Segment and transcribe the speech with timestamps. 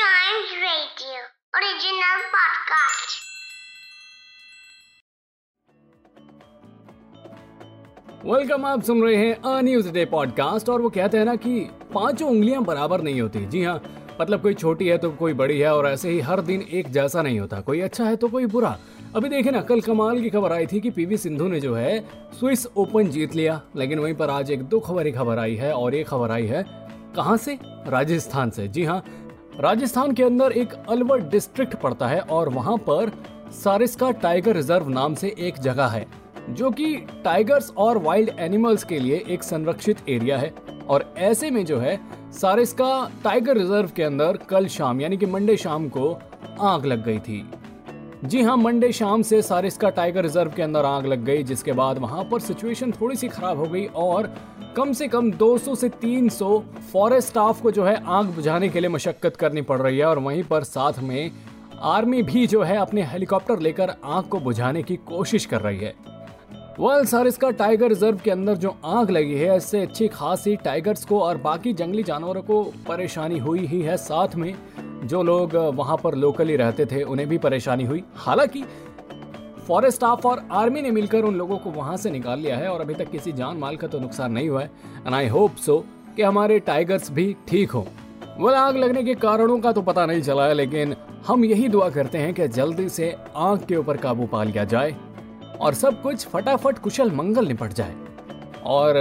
[0.00, 1.22] Giant Radio,
[1.56, 3.16] original podcast.
[8.24, 11.60] Welcome आप सुन रहे हैं अ न्यूज़ डे पॉडकास्ट और वो कहते हैं ना कि
[11.94, 13.82] पाँचों उंगलियाँ बराबर नहीं होती। जी हाँ
[14.20, 17.22] मतलब कोई छोटी है तो कोई बड़ी है और ऐसे ही हर दिन एक जैसा
[17.22, 18.78] नहीं होता। कोई अच्छा है तो कोई बुरा।
[19.16, 22.00] अभी देखे ना, कल कमाल की खबर आई थी कि पीवी सिंधु ने जो है
[22.38, 25.94] स्विस ओपन जीत लिया। लेकिन वहीं पर आज एक दुख भरी खबर आई है और
[25.94, 26.64] ये खबर आई है
[27.16, 27.58] कहाँ से?
[27.64, 29.04] राजस्थान से। जी हाँ
[29.60, 33.10] राजस्थान के अंदर एक अलवर डिस्ट्रिक्ट पड़ता है और वहाँ पर
[33.52, 36.06] सारिस्का टाइगर रिज़र्व नाम से एक जगह है,
[36.48, 40.52] जो कि टाइगर्स और वाइल्ड एनिमल्स के लिए एक संरक्षित एरिया है।
[40.88, 41.98] और ऐसे में जो है
[42.32, 46.16] सारिस्का टाइगर रिज़र्व के अंदर कल शाम, यानी कि मंडे शाम को,
[46.60, 47.48] आग लग गई थी।
[48.24, 51.98] जी हाँ मंडे शाम से सारिस्का टाइगर रिज़र्व के अंदर आग लग गई, जिसके बाद
[51.98, 54.26] वहाँ पर सिचुएशन थोड़ी सी खराब हो गई और
[54.76, 56.60] कम से कम 200 से 300
[56.92, 60.18] फॉरेस्ट स्टाफ को जो है आग बुझाने के लिए मशक्कत करनी पड़ रही है और
[60.18, 61.30] वहीं पर साथ में
[61.82, 65.94] आर्मी भी जो है अपने हेलीकॉप्टर लेकर आग को बुझाने की कोशिश कर रही है।
[66.80, 71.04] वेल सर इसका टाइगर रिज़र्व के अंदर जो आग लगी है, इससे अच्छी खासी टाइगर्स
[71.04, 74.54] को और बाकी जंगली जानवरों को परेशानी हुई ही है साथ में।
[75.04, 78.64] जो लोग वहाँ पर लोकली रहते थे, उन्हें भी परेशानी हुई। हालाँकि
[79.68, 82.80] फॉरेस्ट स्टाफ और आर्मी ने मिलकर उन लोगों को वहाँ से निकाल लिया है और
[82.80, 84.70] अभी तक किसी जान माल का तो नुकसान नहीं हुआ है।
[85.06, 85.78] एंड आई होप सो
[86.16, 87.86] कि हमारे टाइगर्स भी ठीक हो।
[88.40, 90.94] वेल आग लगने के कारणों का तो पता नहीं चला है, लेकिन
[91.26, 94.96] हम यही दुआ करते हैं कि जल्दी से आग के ऊपर काबू पा लिया जाए
[95.60, 97.94] और सब कुछ फटाफट कुशल मंगल निपट जाए।
[98.66, 98.96] और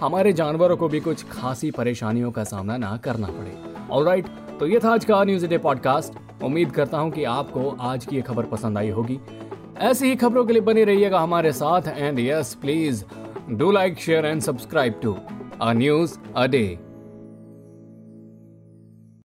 [0.00, 3.56] हमारे जानवरों को भी कुछ खासी परेशानियों का सामना ना करना पड़े।
[3.90, 4.26] ऑलराइट
[4.60, 8.16] तो ये था आज का न्यूज़ डे पॉडकास्ट उम्मीद करता हूँ कि आपको आज की
[8.16, 9.18] ये खबर पसंद आई होगी।
[9.78, 13.04] ऐसी ही खबरों के लिए बने रहिएगा हमारे साथ and yes please
[13.50, 15.16] do like share and subscribe to
[15.62, 16.78] a news a day